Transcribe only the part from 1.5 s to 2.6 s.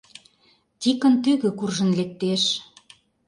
куржын лектеш.